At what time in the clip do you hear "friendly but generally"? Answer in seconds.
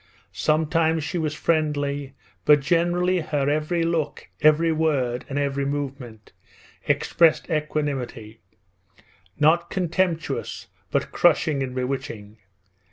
1.35-3.19